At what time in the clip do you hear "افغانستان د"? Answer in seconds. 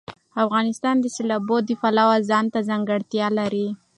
0.43-1.05